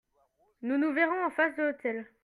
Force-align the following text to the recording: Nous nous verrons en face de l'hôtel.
Nous 0.63 0.79
nous 0.79 0.93
verrons 0.93 1.23
en 1.25 1.29
face 1.29 1.55
de 1.57 1.61
l'hôtel. 1.61 2.07